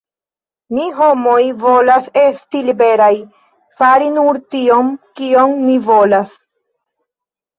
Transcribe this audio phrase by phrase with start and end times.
[0.75, 3.09] Ni homoj volas esti liberaj:
[3.81, 4.89] fari nur tion,
[5.19, 6.33] kion ni volas.